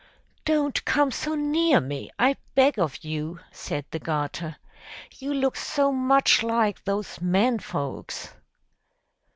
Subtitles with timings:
[0.45, 4.55] "Don't come so near me, I beg of you!" said the garter.
[5.19, 8.33] "You look so much like those men folks."